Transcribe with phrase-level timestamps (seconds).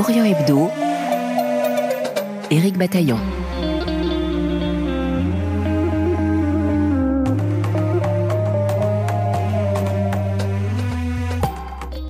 [0.00, 0.70] Orient Hebdo,
[2.50, 3.18] Éric Bataillon.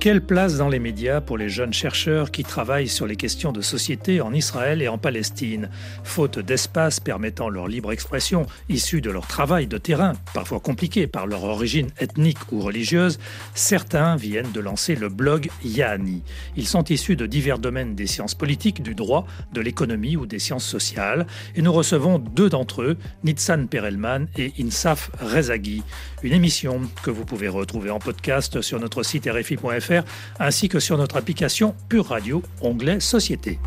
[0.01, 3.61] Quelle place dans les médias pour les jeunes chercheurs qui travaillent sur les questions de
[3.61, 5.69] société en Israël et en Palestine?
[6.03, 11.27] Faute d'espace permettant leur libre expression, issue de leur travail de terrain, parfois compliqué par
[11.27, 13.19] leur origine ethnique ou religieuse,
[13.53, 16.23] certains viennent de lancer le blog Yaani.
[16.57, 20.39] Ils sont issus de divers domaines des sciences politiques, du droit, de l'économie ou des
[20.39, 25.83] sciences sociales, et nous recevons deux d'entre eux, Nitsan Perelman et Insaf Rezaghi.
[26.23, 29.90] Une émission que vous pouvez retrouver en podcast sur notre site rfi.fr
[30.39, 33.59] ainsi que sur notre application Pure Radio, onglet Société.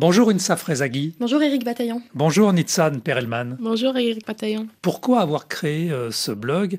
[0.00, 1.14] Bonjour Insaf Rezaghi.
[1.20, 2.00] Bonjour Eric Bataillon.
[2.14, 3.58] Bonjour Nitsan Perelman.
[3.60, 4.66] Bonjour Eric Bataillon.
[4.80, 6.78] Pourquoi avoir créé euh, ce blog?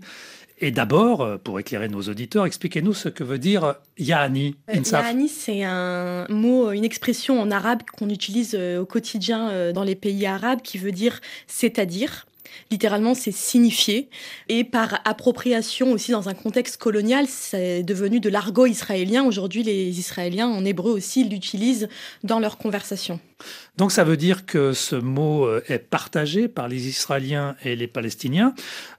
[0.62, 4.56] Et d'abord, euh, pour éclairer nos auditeurs, expliquez-nous ce que veut dire Yaani.
[4.70, 9.84] Euh, Yaani, c'est un mot, une expression en arabe qu'on utilise euh, au quotidien dans
[9.84, 12.26] les pays arabes qui veut dire c'est-à-dire.
[12.70, 14.10] Littéralement, c'est signifier.
[14.50, 19.24] Et par appropriation aussi dans un contexte colonial, c'est devenu de l'argot israélien.
[19.24, 21.88] Aujourd'hui, les Israéliens en hébreu aussi l'utilisent
[22.24, 23.20] dans leurs conversations.
[23.78, 27.88] Donc ça veut dire que ce mot euh, est partagé par les Israéliens et les
[27.88, 28.54] Palestiniens.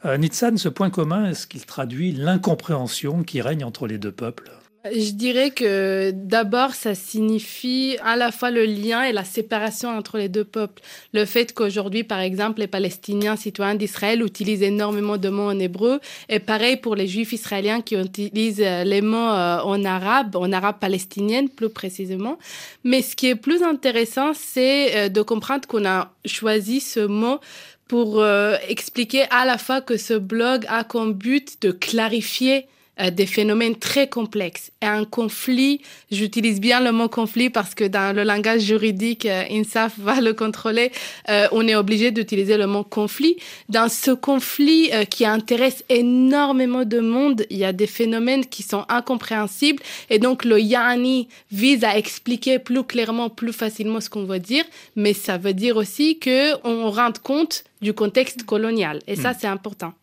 [0.05, 4.51] Euh, Nitzan, ce point commun, est-ce qu'il traduit l'incompréhension qui règne entre les deux peuples?
[4.91, 10.19] Je dirais que d'abord, ça signifie à la fois le lien et la séparation entre
[10.19, 10.83] les deux peuples.
[11.13, 16.01] Le fait qu'aujourd'hui, par exemple, les Palestiniens citoyens d'Israël utilisent énormément de mots en hébreu,
[16.29, 20.53] et pareil pour les Juifs israéliens qui utilisent euh, les mots euh, en arabe, en
[20.53, 22.39] arabe palestinien plus précisément.
[22.83, 27.39] Mais ce qui est plus intéressant, c'est euh, de comprendre qu'on a choisi ce mot
[27.87, 28.25] pour
[28.69, 33.77] expliquer à la fois que ce blog a comme but de clarifier euh, des phénomènes
[33.77, 34.71] très complexes.
[34.83, 35.81] Et un conflit,
[36.11, 40.35] j'utilise bien le mot conflit parce que dans le langage juridique, euh, INSAF va le
[40.35, 40.93] contrôler,
[41.29, 43.37] euh, on est obligé d'utiliser le mot conflit.
[43.69, 48.85] Dans ce conflit qui intéresse énormément de monde, il y a des phénomènes qui sont
[48.89, 54.39] incompréhensibles et donc le Yani vise à expliquer plus clairement, plus facilement ce qu'on veut
[54.39, 54.65] dire,
[54.97, 59.37] mais ça veut dire aussi que on rende compte du contexte colonial et ça hmm.
[59.41, 59.95] c'est important.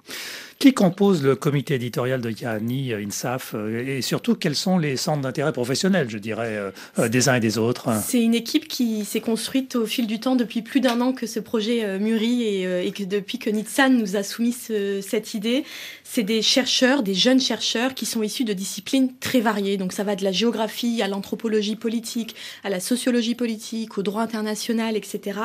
[0.59, 4.97] Qui compose le comité éditorial de Yahani, euh, INSAF euh, Et surtout, quels sont les
[4.97, 7.89] centres d'intérêt professionnels, je dirais, euh, des uns et des autres?
[8.05, 11.27] C'est une équipe qui s'est construite au fil du temps depuis plus d'un an que
[11.27, 15.63] ce projet mûrit et, que depuis que Nitsan nous a soumis cette idée.
[16.03, 19.77] C'est des chercheurs, des jeunes chercheurs qui sont issus de disciplines très variées.
[19.77, 22.35] Donc ça va de la géographie à l'anthropologie politique,
[22.65, 25.39] à la sociologie politique, au droit international, etc.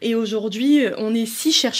[0.00, 1.73] Et aujourd'hui, on est six chercheurs.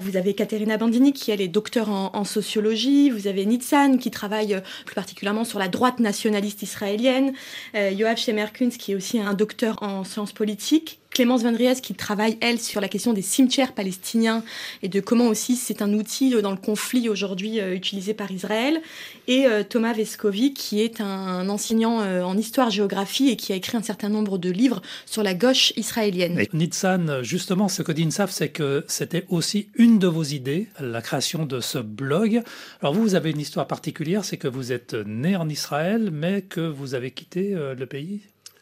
[0.00, 3.10] Vous avez Caterina Bandini qui est docteur en en, sociologie.
[3.10, 7.32] Vous avez Nitzan qui travaille euh, plus particulièrement sur la droite nationaliste israélienne.
[7.74, 12.38] Euh, Yoav Shemerkunz qui est aussi un docteur en sciences politiques Clémence Vendriès qui travaille,
[12.40, 14.44] elle, sur la question des cimetières palestiniens
[14.84, 18.80] et de comment aussi c'est un outil dans le conflit aujourd'hui euh, utilisé par Israël.
[19.26, 23.76] Et euh, Thomas Vescovi qui est un, enseignant euh, en histoire-géographie et qui a écrit
[23.76, 26.38] un certain nombre de livres sur la gauche israélienne.
[26.38, 30.68] Et Nitzan, justement, ce que dit Insaf, c'est que c'était aussi une de vos idées,
[30.78, 32.44] la création de ce blog.
[32.80, 36.42] Alors vous, vous avez une histoire particulière, c'est que vous êtes né en Israël, mais
[36.42, 38.20] que vous avez quitté le pays?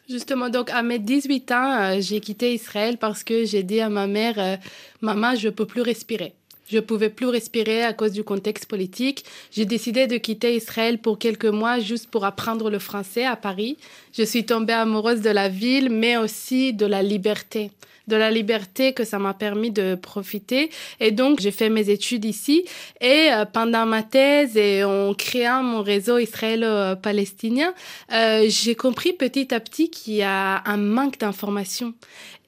[0.09, 3.89] Justement, donc à mes 18 ans, euh, j'ai quitté Israël parce que j'ai dit à
[3.89, 4.55] ma mère, euh,
[5.01, 6.33] maman, je peux plus respirer.
[6.69, 9.25] Je pouvais plus respirer à cause du contexte politique.
[9.51, 13.77] J'ai décidé de quitter Israël pour quelques mois juste pour apprendre le français à Paris.
[14.13, 17.71] Je suis tombée amoureuse de la ville, mais aussi de la liberté
[18.07, 20.69] de la liberté que ça m'a permis de profiter.
[20.99, 22.65] Et donc, j'ai fait mes études ici.
[23.01, 27.73] Et euh, pendant ma thèse et en créant mon réseau israélo-palestinien,
[28.13, 31.93] euh, j'ai compris petit à petit qu'il y a un manque d'informations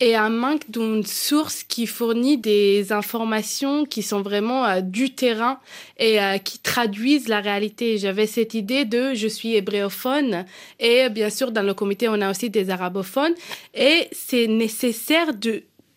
[0.02, 5.60] et un manque d'une source qui fournit des informations qui sont vraiment euh, du terrain
[5.98, 7.98] et qui traduisent la réalité.
[7.98, 10.46] J'avais cette idée de je suis hébréophone
[10.80, 13.34] et bien sûr dans le comité on a aussi des arabophones
[13.74, 15.49] et c'est nécessaire de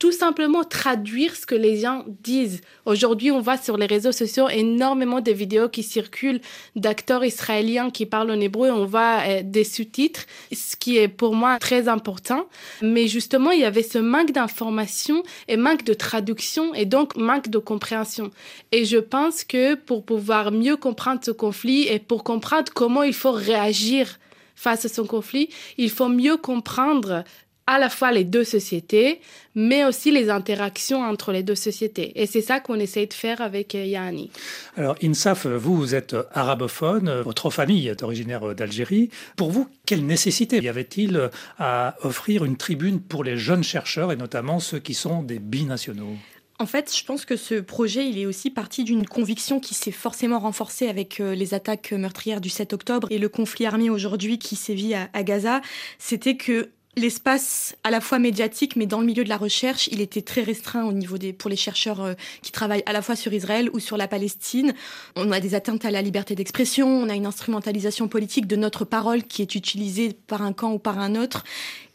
[0.02, 2.60] tout simplement traduire ce que les gens disent.
[2.87, 6.40] Aujourd'hui, on voit sur les réseaux sociaux énormément de vidéos qui circulent
[6.75, 8.72] d'acteurs israéliens qui parlent en hébreu.
[8.72, 12.49] On voit euh, des sous-titres, ce qui est pour moi très important.
[12.82, 17.49] Mais justement, il y avait ce manque d'information et manque de traduction et donc manque
[17.49, 18.32] de compréhension.
[18.72, 23.14] Et je pense que pour pouvoir mieux comprendre ce conflit et pour comprendre comment il
[23.14, 24.19] faut réagir
[24.56, 27.22] face à ce conflit, il faut mieux comprendre
[27.67, 29.20] à la fois les deux sociétés,
[29.55, 32.12] mais aussi les interactions entre les deux sociétés.
[32.20, 34.31] Et c'est ça qu'on essaye de faire avec euh, Yahani.
[34.76, 39.11] Alors, INSAF, vous, vous êtes arabophone, votre famille est originaire d'Algérie.
[39.37, 44.17] Pour vous, quelle nécessité y avait-il à offrir une tribune pour les jeunes chercheurs, et
[44.17, 46.17] notamment ceux qui sont des binationaux?
[46.59, 49.91] En fait, je pense que ce projet, il est aussi parti d'une conviction qui s'est
[49.91, 54.38] forcément renforcée avec euh, les attaques meurtrières du 7 octobre et le conflit armé aujourd'hui
[54.38, 55.61] qui sévit à Gaza.
[55.99, 60.03] C'était que L'espace à la fois médiatique, mais dans le milieu de la recherche, il
[60.03, 62.12] était très restreint au niveau des pour les chercheurs euh,
[62.43, 64.75] qui travaillent à la fois sur Israël ou sur la Palestine.
[65.17, 68.85] On a des atteintes à la liberté d'expression, on a une instrumentalisation politique de notre
[68.85, 71.44] parole qui est utilisée par un camp ou par un autre,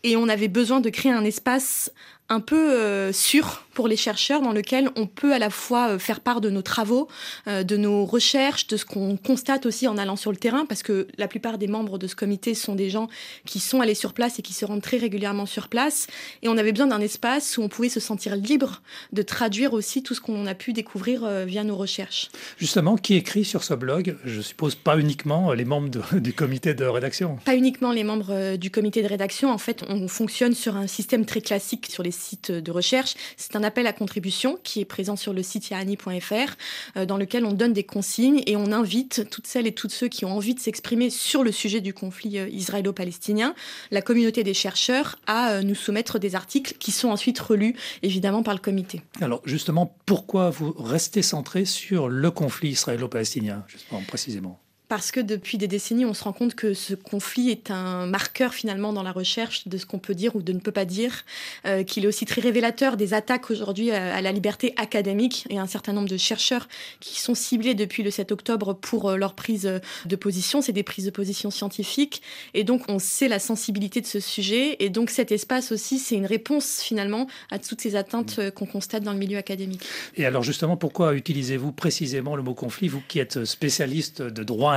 [0.07, 1.91] et on avait besoin de créer un espace
[2.29, 5.99] un peu euh, sûr pour les chercheurs dans lequel on peut à la fois euh,
[5.99, 7.07] faire part de nos travaux,
[7.47, 10.83] euh, de nos recherches, de ce qu'on constate aussi en allant sur le terrain, parce
[10.83, 13.07] que la plupart des membres de ce comité sont des gens
[13.45, 16.07] qui sont allés sur place et qui se rendent très régulièrement sur place.
[16.41, 18.81] Et on avait besoin d'un espace où on pouvait se sentir libre
[19.13, 22.29] de traduire aussi tout ce qu'on a pu découvrir via nos recherches.
[22.57, 24.17] Justement, qui écrit sur ce blog?
[24.25, 27.37] Je suppose pas uniquement les membres du comité de rédaction.
[27.45, 29.51] Pas uniquement les membres du comité de rédaction.
[29.51, 33.15] En fait, on fonctionne sur un système très classique sur les site de recherche.
[33.37, 36.55] C'est un appel à contribution qui est présent sur le site yahani.fr
[36.97, 40.07] euh, dans lequel on donne des consignes et on invite toutes celles et tous ceux
[40.07, 43.55] qui ont envie de s'exprimer sur le sujet du conflit euh, israélo-palestinien,
[43.91, 48.43] la communauté des chercheurs, à euh, nous soumettre des articles qui sont ensuite relus évidemment
[48.43, 49.01] par le comité.
[49.21, 54.59] Alors justement, pourquoi vous restez centré sur le conflit israélo-palestinien, justement précisément?
[54.87, 58.53] Parce que depuis des décennies, on se rend compte que ce conflit est un marqueur
[58.53, 61.25] finalement dans la recherche de ce qu'on peut dire ou de ne peut pas dire,
[61.65, 65.67] euh, qu'il est aussi très révélateur des attaques aujourd'hui à, la liberté académique et un
[65.67, 66.67] certain nombre de chercheurs
[66.99, 69.69] qui sont ciblés depuis le 7 octobre pour euh, leur prise
[70.05, 70.61] de position.
[70.61, 72.21] C'est des prises de position scientifiques
[72.53, 76.15] et donc on sait la sensibilité de ce sujet et donc cet espace aussi, c'est
[76.15, 79.83] une réponse finalement à toutes ces atteintes euh, qu'on constate dans le milieu académique.
[80.15, 84.76] Et alors justement, pourquoi utilisez-vous précisément le mot conflit, vous qui êtes spécialiste de droit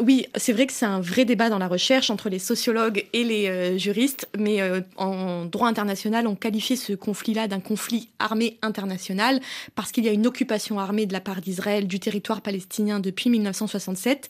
[0.00, 3.24] Oui, c'est vrai que c'est un vrai débat dans la recherche entre les sociologues et
[3.24, 8.58] les euh, juristes, mais euh, en droit international, on qualifie ce conflit-là d'un conflit armé
[8.62, 9.40] international
[9.74, 13.30] parce qu'il y a une occupation armée de la part d'Israël du territoire palestinien depuis
[13.30, 14.28] 1967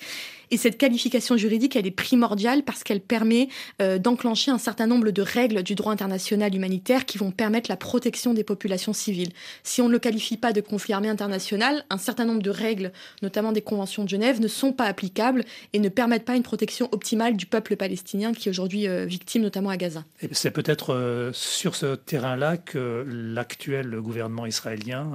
[0.51, 3.49] et cette qualification juridique, elle est primordiale parce qu'elle permet
[3.81, 7.77] euh, d'enclencher un certain nombre de règles du droit international humanitaire qui vont permettre la
[7.77, 9.31] protection des populations civiles.
[9.63, 12.93] Si on ne le qualifie pas de conflit armé international, un certain nombre de règles,
[13.23, 16.89] notamment des conventions de Genève, ne sont pas applicables et ne permettent pas une protection
[16.93, 20.05] optimale du peuple palestinien qui est aujourd'hui euh, victime, notamment à Gaza.
[20.33, 25.13] C'est peut-être euh, sur ce terrain-là que l'actuel gouvernement israélien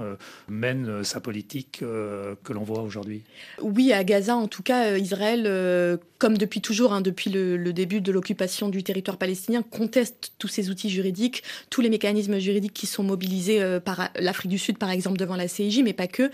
[0.48, 3.24] mène sa politique que l'on voit aujourd'hui.
[3.62, 8.02] Oui, à Gaza, en tout cas, Israël euh, comme depuis toujours, hein, depuis le, début
[8.02, 12.88] de l'occupation du territoire palestinien, conteste tous ces outils juridiques, tous les mécanismes juridiques qui
[12.88, 16.32] sont mobilisés euh, par l'Afrique du Sud, par exemple, devant la CIJ, mais pas que.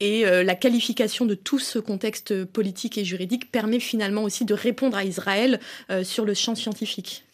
[0.00, 4.54] Et euh, la qualification de tout ce contexte politique et juridique permet finalement aussi de
[4.54, 5.60] répondre à Israël
[6.02, 7.24] sur le champ scientifique.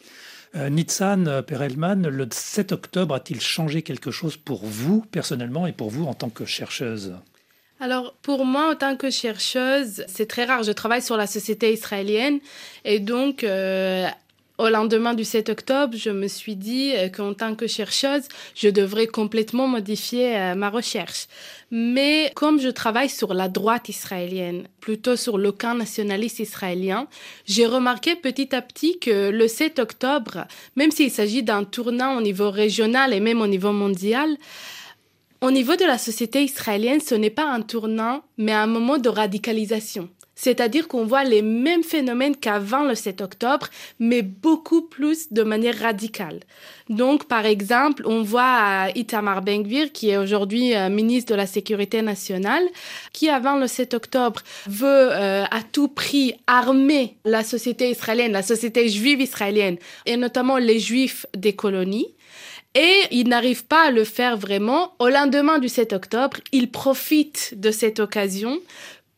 [0.55, 6.05] Nitzan Perelman, le 7 octobre a-t-il changé quelque chose pour vous personnellement et pour vous
[6.05, 7.15] en tant que chercheuse?
[7.81, 10.63] Alors, pour moi, en tant que chercheuse, c'est très rare.
[10.63, 12.39] Je travaille sur la société israélienne
[12.85, 14.07] et donc, euh,
[14.57, 18.23] au lendemain du 7 octobre, je me suis dit euh, qu'en tant que chercheuse,
[18.55, 21.27] je devrais complètement modifier euh, ma recherche.
[21.73, 27.09] Mais comme je travaille sur la droite israélienne, plutôt sur le camp nationaliste israélien,
[27.47, 32.21] j'ai remarqué petit à petit que le 7 octobre, même s'il s'agit d'un tournant au
[32.21, 34.37] niveau régional et même au niveau mondial,
[35.45, 39.11] au niveau de la société israélienne, ce n'est pas un tournant, mais un moment de
[39.11, 40.09] radicalisation.
[40.35, 43.69] C'est-à-dire qu'on voit les mêmes phénomènes qu'avant le 7 octobre,
[44.01, 46.41] mais beaucoup plus de manière radicale.
[46.89, 52.01] Donc, par exemple, on voit Itamar Ben-Gvir, qui est aujourd'hui euh, ministre de la Sécurité
[52.01, 52.65] nationale,
[53.13, 58.43] qui avant le 7 octobre veut euh, à tout prix armer la société israélienne, la
[58.43, 62.15] société juive israélienne, et notamment les juifs des colonies.
[62.75, 64.95] Et il n'arrive pas à le faire vraiment.
[64.99, 68.61] Au lendemain du 7 octobre, il profite de cette occasion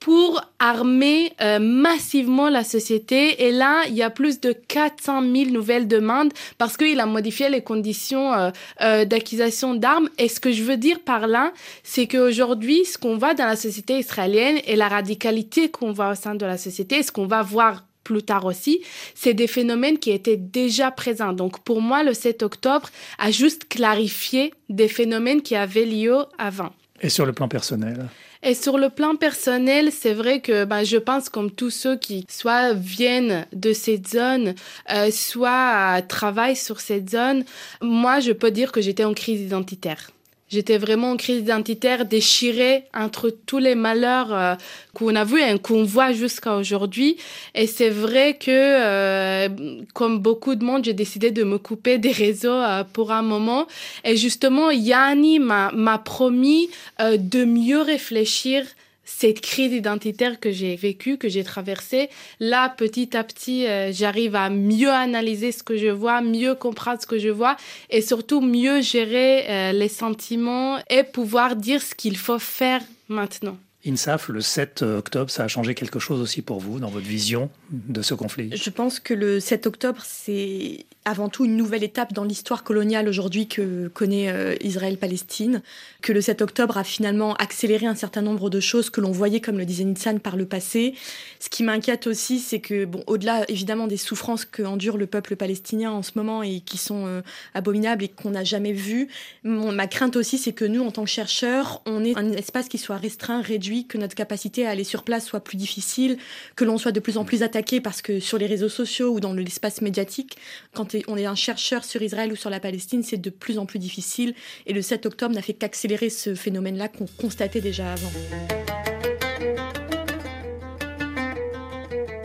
[0.06, 3.46] pour armer euh, massivement la société.
[3.46, 7.48] Et là, il y a plus de 400 000 nouvelles demandes parce qu'il a modifié
[7.48, 8.50] les conditions euh,
[8.82, 10.08] euh, d'acquisition d'armes.
[10.18, 13.56] Et ce que je veux dire par là, c'est qu'aujourd'hui, ce qu'on voit dans la
[13.56, 17.42] société israélienne et la radicalité qu'on voit au sein de la société, ce qu'on va
[17.42, 18.82] voir plus tard aussi,
[19.14, 21.32] c'est des phénomènes qui étaient déjà présents.
[21.32, 26.72] Donc pour moi, le 7 octobre a juste clarifié des phénomènes qui avaient lieu avant.
[27.00, 28.08] Et sur le plan personnel?
[28.42, 32.25] Et sur le plan personnel, c'est vrai que ben, je pense comme tous ceux qui
[32.30, 34.54] soit viennent de cette zone,
[34.92, 37.44] euh, soit travaillent sur cette zone,
[37.82, 40.10] moi je peux dire que j'étais en crise identitaire.
[40.48, 44.54] J'étais vraiment en crise identitaire, déchirée entre tous les malheurs euh,
[44.94, 47.16] qu'on a vus et qu'on voit jusqu'à aujourd'hui.
[47.56, 49.48] Et c'est vrai que, euh,
[49.92, 53.66] comme beaucoup de monde, j'ai décidé de me couper des réseaux euh, pour un moment.
[54.04, 58.64] Et justement, Yanni m'a promis de mieux réfléchir
[59.06, 62.10] cette crise identitaire que j'ai vécue, que j'ai traversée,
[62.40, 67.00] là, petit à petit, euh, j'arrive à mieux analyser ce que je vois, mieux comprendre
[67.00, 67.56] ce que je vois
[67.88, 73.56] et surtout mieux gérer euh, les sentiments et pouvoir dire ce qu'il faut faire maintenant.
[73.86, 77.50] INSAF, le 7 octobre, ça a changé quelque chose aussi pour vous dans votre vision
[77.70, 78.50] de ce conflit?
[78.52, 83.08] Je pense que le 7 octobre, c'est avant tout une nouvelle étape dans l'histoire coloniale
[83.08, 85.62] aujourd'hui que connaît euh, Israël-Palestine,
[86.02, 89.40] que le 7 octobre a finalement accéléré un certain nombre de choses que l'on voyait,
[89.40, 90.94] comme le disait Nitsan, par le passé.
[91.38, 95.36] Ce qui m'inquiète aussi, c'est que, bon, au-delà évidemment des souffrances que endure le peuple
[95.36, 97.22] palestinien en ce moment et qui sont euh,
[97.54, 99.08] abominables et qu'on n'a jamais vues,
[99.44, 102.78] ma crainte aussi, c'est que nous, en tant que chercheurs, on ait un espace qui
[102.78, 106.18] soit restreint, réduit, que notre capacité à aller sur place soit plus difficile,
[106.56, 109.20] que l'on soit de plus en plus attaqué parce que sur les réseaux sociaux ou
[109.20, 110.36] dans l'espace médiatique,
[110.75, 113.66] quand on est un chercheur sur Israël ou sur la Palestine, c'est de plus en
[113.66, 114.34] plus difficile.
[114.66, 118.12] Et le 7 octobre n'a fait qu'accélérer ce phénomène-là qu'on constatait déjà avant.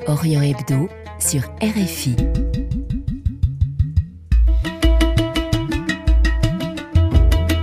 [0.07, 2.15] Orient Hebdo sur RFI.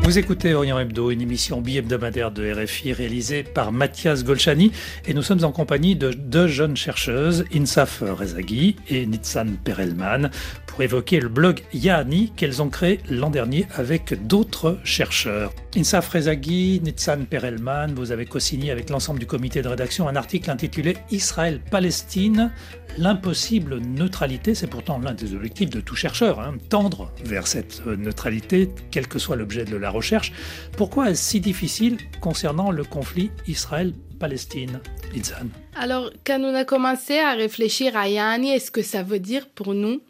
[0.08, 4.72] Vous écoutez Orient Hebdo, une émission bi-hebdomadaire de RFI réalisée par Mathias Golchani
[5.06, 10.30] et nous sommes en compagnie de deux jeunes chercheuses, Insaf Rezaghi et Nitsan Perelman,
[10.66, 15.52] pour évoquer le blog Yahani qu'elles ont créé l'an dernier avec d'autres chercheurs.
[15.78, 20.50] Insaf Rezaghi, Nitsan Perelman, vous avez co-signé avec l'ensemble du comité de rédaction un article
[20.50, 22.50] intitulé Israël-Palestine,
[22.96, 24.56] l'impossible neutralité.
[24.56, 29.20] C'est pourtant l'un des objectifs de tout chercheur, hein, tendre vers cette neutralité, quel que
[29.20, 30.32] soit l'objet de la recherche.
[30.76, 34.80] Pourquoi est-ce si difficile concernant le conflit Israël-Palestine
[35.14, 39.20] Litzan Alors, quand on a commencé à réfléchir à Yanni et ce que ça veut
[39.20, 40.02] dire pour nous,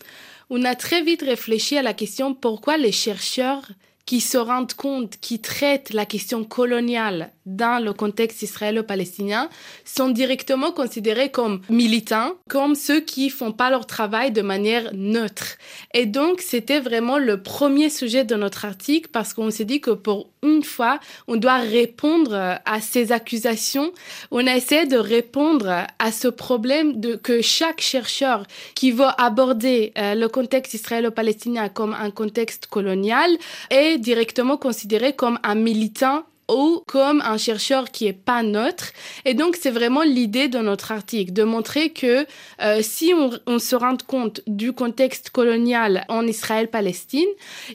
[0.48, 3.68] on a très vite réfléchi à la question pourquoi les chercheurs
[4.08, 9.48] qui se rendent compte, qui traitent la question coloniale dans le contexte israélo-palestinien
[9.84, 15.56] sont directement considérés comme militants, comme ceux qui font pas leur travail de manière neutre.
[15.94, 19.90] Et donc, c'était vraiment le premier sujet de notre article parce qu'on s'est dit que
[19.90, 23.92] pour une fois, on doit répondre à ces accusations.
[24.30, 29.92] On a essayé de répondre à ce problème de que chaque chercheur qui veut aborder
[29.98, 33.30] euh, le contexte israélo-palestinien comme un contexte colonial
[33.70, 38.92] est directement considéré comme un militant ou comme un chercheur qui est pas neutre.
[39.24, 42.26] Et donc, c'est vraiment l'idée de notre article, de montrer que
[42.60, 47.28] euh, si on, on, se rend compte du contexte colonial en Israël-Palestine,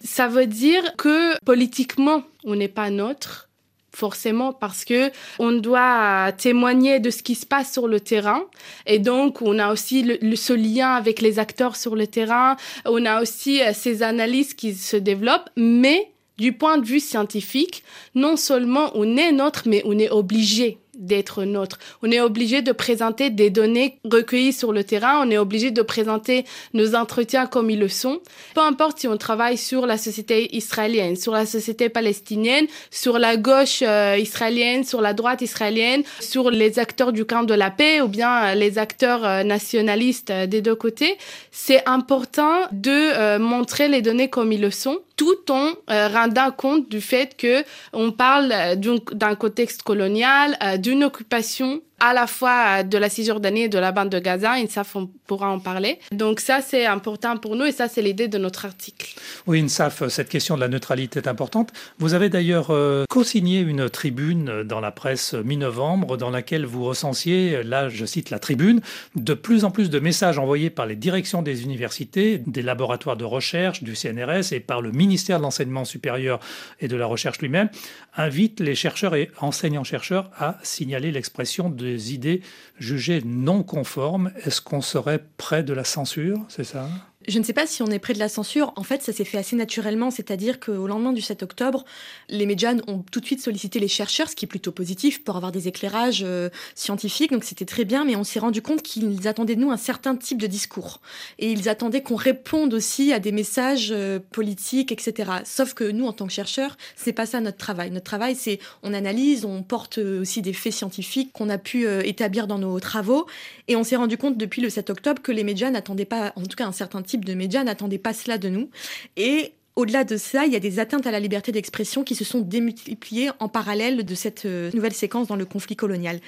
[0.03, 3.49] ça veut dire que politiquement, on n'est pas neutre
[3.93, 8.43] forcément parce que on doit témoigner de ce qui se passe sur le terrain.
[8.85, 12.57] Et donc on a aussi le, ce lien avec les acteurs sur le terrain.
[12.85, 15.49] On a aussi euh, ces analyses qui se développent.
[15.55, 17.83] Mais du point de vue scientifique,
[18.15, 21.79] non seulement on est notre, mais on est obligé d'être notre.
[22.03, 25.81] On est obligé de présenter des données recueillies sur le terrain, on est obligé de
[25.81, 28.19] présenter nos entretiens comme ils le sont.
[28.53, 33.37] Peu importe si on travaille sur la société israélienne, sur la société palestinienne, sur la
[33.37, 38.01] gauche euh, israélienne, sur la droite israélienne, sur les acteurs du camp de la paix
[38.01, 41.17] ou bien euh, les acteurs euh, nationalistes des deux côtés,
[41.51, 47.01] c'est important de montrer les données comme ils le sont tout en rendant compte du
[47.01, 53.63] fait que on parle d'un contexte colonial, d'une occupation à la fois de la Cisjordanie
[53.63, 54.55] et de la bande de Gaza.
[54.55, 55.99] INSAF on pourra en parler.
[56.11, 59.15] Donc ça, c'est important pour nous et ça, c'est l'idée de notre article.
[59.47, 61.71] Oui, INSAF, cette question de la neutralité est importante.
[61.99, 67.63] Vous avez d'ailleurs euh, co-signé une tribune dans la presse mi-novembre dans laquelle vous recensiez,
[67.63, 68.81] là je cite la tribune,
[69.15, 73.23] de plus en plus de messages envoyés par les directions des universités, des laboratoires de
[73.23, 76.41] recherche, du CNRS et par le ministère de l'Enseignement supérieur
[76.81, 77.69] et de la Recherche lui-même,
[78.17, 82.41] invitent les chercheurs et enseignants-chercheurs à signaler l'expression de idées
[82.79, 86.87] jugées non conformes, est-ce qu'on serait près de la censure, c'est ça?
[87.27, 88.73] Je ne sais pas si on est près de la censure.
[88.75, 91.85] En fait, ça s'est fait assez naturellement, c'est-à-dire qu'au lendemain du 7 octobre,
[92.29, 95.35] les médias ont tout de suite sollicité les chercheurs, ce qui est plutôt positif pour
[95.35, 97.31] avoir des éclairages euh, scientifiques.
[97.31, 100.15] Donc c'était très bien, mais on s'est rendu compte qu'ils attendaient de nous un certain
[100.15, 101.01] type de discours.
[101.39, 105.31] Et ils attendaient qu'on réponde aussi à des messages euh, politiques, etc.
[105.45, 107.91] Sauf que nous, en tant que chercheurs, c'est pas ça notre travail.
[107.91, 112.01] Notre travail, c'est on analyse, on porte aussi des faits scientifiques qu'on a pu euh,
[112.03, 113.27] établir dans nos travaux.
[113.67, 116.43] Et on s'est rendu compte depuis le 7 octobre que les médias n'attendaient pas, en
[116.43, 118.69] tout cas un certain type de médias n'attendaient pas cela de nous.
[119.17, 122.23] Et au-delà de ça, il y a des atteintes à la liberté d'expression qui se
[122.23, 126.19] sont démultipliées en parallèle de cette euh, nouvelle séquence dans le conflit colonial.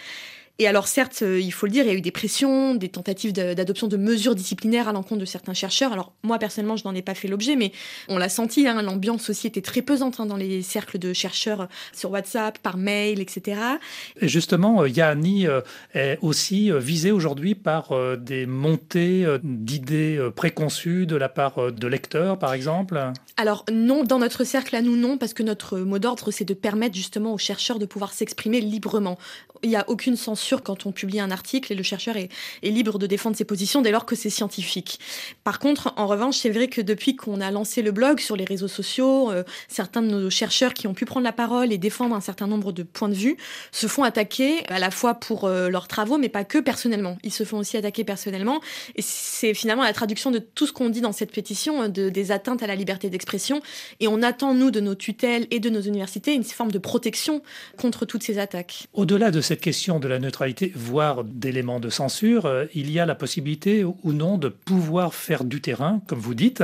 [0.58, 2.88] Et alors certes, euh, il faut le dire, il y a eu des pressions, des
[2.88, 5.92] tentatives d'adoption de mesures disciplinaires à l'encontre de certains chercheurs.
[5.92, 7.74] Alors moi personnellement, je n'en ai pas fait l'objet, mais
[8.08, 11.68] on l'a senti, hein, l'ambiance aussi était très pesante hein, dans les cercles de chercheurs
[11.92, 13.60] sur WhatsApp, par mail, etc.
[14.22, 15.60] Et justement, euh, Yahani euh,
[15.94, 22.54] est aussi visée aujourd'hui par des montées d'idées préconçues de la part de lecteurs, par
[22.54, 23.12] exemple?
[23.38, 26.54] Alors non, dans notre cercle à nous, non, parce que notre mot d'ordre, c'est de
[26.54, 29.18] permettre justement aux chercheurs de pouvoir s'exprimer librement.
[29.66, 32.30] Il n'y a aucune censure quand on publie un article et le chercheur est,
[32.62, 35.00] libre de défendre ses positions dès lors que c'est scientifique.
[35.44, 38.46] Par contre, en revanche, c'est vrai que depuis qu'on a lancé le blog sur les
[38.46, 42.14] réseaux sociaux, euh, certains de nos chercheurs qui ont pu prendre la parole et défendre
[42.14, 43.38] un certain nombre de points de vue
[43.72, 47.18] se font attaquer à la fois pour euh, leurs travaux, mais pas que personnellement.
[47.24, 48.62] Ils se font aussi attaquer personnellement.
[48.96, 52.32] Et c'est finalement la traduction de tout ce qu'on dit dans cette pétition, de, des
[52.32, 53.62] atteintes à la liberté d'expression.
[54.00, 57.42] Et on attend, nous, de nos tutelles et de nos universités, une forme de protection
[57.78, 58.90] contre toutes ces attaques.
[58.94, 63.06] Au-delà de cette question de la neutralité, voire d'éléments de censure, euh, il y a
[63.06, 66.64] la possibilité ou non de pouvoir faire du terrain, comme vous dites.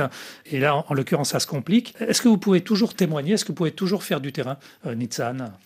[0.50, 1.94] Et là, en, l'occurrence, ça se complique.
[2.00, 3.34] Est-ce que vous pouvez toujours témoigner?
[3.34, 4.56] Est-ce que vous pouvez toujours faire du terrain,
[4.86, 4.94] euh,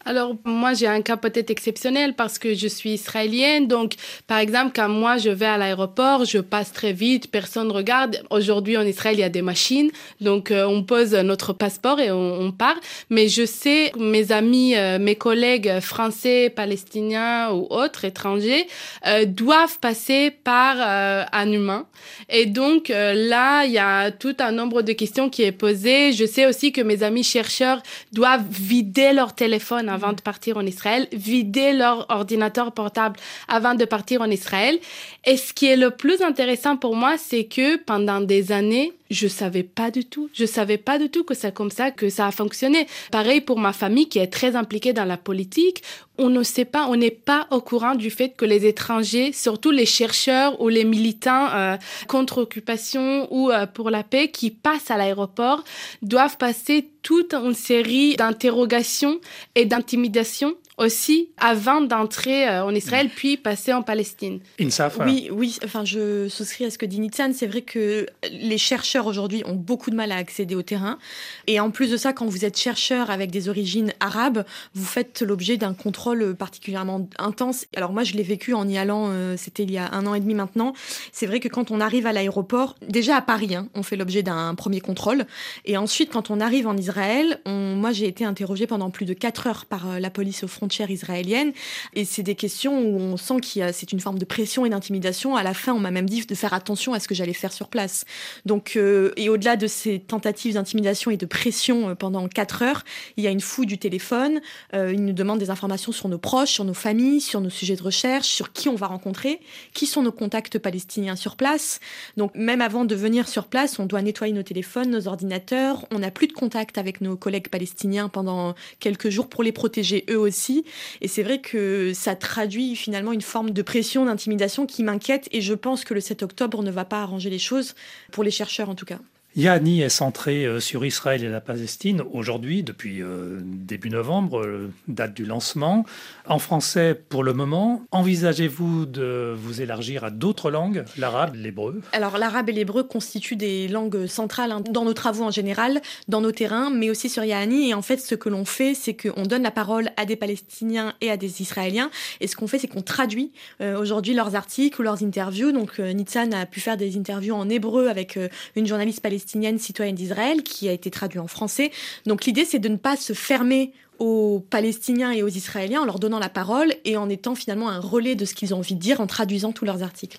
[0.04, 3.68] Alors, moi, j'ai un cas peut-être exceptionnel parce que je suis israélienne.
[3.68, 3.94] Donc,
[4.26, 8.22] par exemple, quand moi, je vais à l'aéroport, je passe très vite, personne ne regarde.
[8.30, 9.90] Aujourd'hui, en Israël, il y a des machines.
[10.20, 12.76] Donc, euh, on pose notre passeport et on, part.
[13.10, 17.05] Mais je sais, mes amis, euh, mes collègues français, palestiniens
[17.52, 18.66] ou autres, étrangers
[19.06, 21.86] euh, doivent passer par euh, un humain.
[22.28, 26.12] Et donc euh, là, il y a tout un nombre de questions qui est posé.
[26.12, 27.82] Je sais aussi que mes amis chercheurs
[28.12, 33.84] doivent vider leur téléphone avant de partir en Israël, vider leur ordinateur portable avant de
[33.84, 34.78] partir en Israël.
[35.24, 39.28] Et ce qui est le plus intéressant pour moi, c'est que pendant des années, je
[39.28, 40.28] savais pas du tout.
[40.32, 42.86] Je savais pas du tout que c'est comme ça que ça a fonctionné.
[43.10, 45.82] Pareil pour ma famille qui est très impliquée dans la politique.
[46.18, 49.70] On ne sait pas, on n'est pas au courant du fait que les étrangers, surtout
[49.70, 51.76] les chercheurs ou les militants euh,
[52.08, 55.62] contre occupation ou euh, pour la paix qui passent à l'aéroport,
[56.02, 59.20] doivent passer toute une série d'interrogations
[59.54, 64.40] et d'intimidations aussi avant d'entrer euh, en Israël puis passer en Palestine.
[64.60, 67.32] INSAF Oui, oui, enfin je souscris à ce que dit Nitzan.
[67.32, 70.98] C'est vrai que les chercheurs aujourd'hui ont beaucoup de mal à accéder au terrain.
[71.46, 75.22] Et en plus de ça, quand vous êtes chercheur avec des origines arabes, vous faites
[75.22, 77.66] l'objet d'un contrôle particulièrement intense.
[77.74, 80.14] Alors moi, je l'ai vécu en y allant, euh, c'était il y a un an
[80.14, 80.74] et demi maintenant.
[81.12, 84.22] C'est vrai que quand on arrive à l'aéroport, déjà à Paris, hein, on fait l'objet
[84.22, 85.24] d'un premier contrôle.
[85.64, 89.14] Et ensuite, quand on arrive en Israël, on, moi j'ai été interrogée pendant plus de
[89.14, 91.52] quatre heures par euh, la police au front frontières israéliennes.
[91.94, 95.36] Et c'est des questions où on sent a, c'est une forme de pression et d'intimidation.
[95.36, 97.52] À la fin, on m'a même dit de faire attention à ce que j'allais faire
[97.52, 98.04] sur place.
[98.46, 102.82] Donc, euh, et au-delà de ces tentatives d'intimidation et de pression euh, pendant quatre heures,
[103.16, 104.40] il y a une fouille du téléphone.
[104.74, 107.76] Euh, ils nous demandent des informations sur nos proches, sur nos familles, sur nos sujets
[107.76, 109.38] de recherche, sur qui on va rencontrer,
[109.72, 111.78] qui sont nos contacts palestiniens sur place.
[112.16, 115.86] Donc, même avant de venir sur place, on doit nettoyer nos téléphones, nos ordinateurs.
[115.92, 120.04] On n'a plus de contact avec nos collègues palestiniens pendant quelques jours pour les protéger
[120.10, 120.55] eux aussi.
[121.00, 125.28] Et c'est vrai que ça traduit finalement une forme de pression, d'intimidation qui m'inquiète.
[125.32, 127.74] Et je pense que le 7 octobre ne va pas arranger les choses,
[128.12, 128.98] pour les chercheurs en tout cas.
[129.36, 134.72] Yahani est centré euh, sur Israël et la Palestine aujourd'hui, depuis euh, début novembre, euh,
[134.88, 135.84] date du lancement.
[136.26, 141.82] En français pour le moment, envisagez-vous de vous élargir à d'autres langues, l'arabe, l'hébreu?
[141.92, 146.22] Alors l'arabe et l'hébreu constituent des langues centrales hein, dans nos travaux en général, dans
[146.22, 147.68] nos terrains, mais aussi sur Yahani.
[147.68, 150.94] Et en fait, ce que l'on fait, c'est qu'on donne la parole à des Palestiniens
[151.02, 151.90] et à des Israéliens.
[152.22, 155.52] Et ce qu'on fait, c'est qu'on traduit aujourd'hui leurs articles ou leurs interviews.
[155.52, 158.18] Donc Nitzan a pu faire des interviews en hébreu avec
[158.56, 161.72] une journaliste palestinienne palestinienne citoyenne d'Israël qui a été traduit en français.
[162.06, 165.98] Donc l'idée, c'est de ne pas se fermer aux Palestiniens et aux Israéliens en leur
[165.98, 168.80] donnant la parole et en étant finalement un relais de ce qu'ils ont envie de
[168.80, 170.18] dire en traduisant tous leurs articles.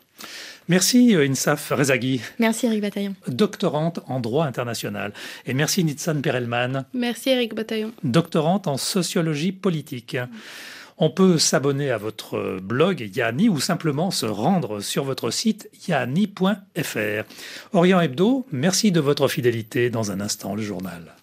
[0.67, 2.19] Merci euh, Insaf Rezaghi.
[2.39, 3.15] Merci Eric Bataillon.
[3.29, 5.13] Doctorante en droit international.
[5.45, 6.83] Et merci Nitsan Perelman.
[6.93, 7.93] Merci Eric Bataillon.
[8.03, 10.17] Doctorante en sociologie politique.
[10.99, 17.23] On peut s'abonner à votre blog Yanni ou simplement se rendre sur votre site yanni.fr.
[17.73, 19.91] Orient Hebdo, merci de votre fidélité.
[19.91, 21.16] Dans un instant, le journal.